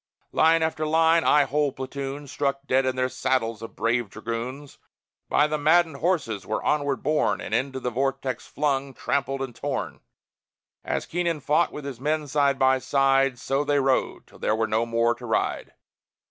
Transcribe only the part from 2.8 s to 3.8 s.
in their saddles, of